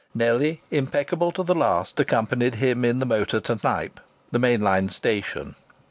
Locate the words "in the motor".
2.83-3.39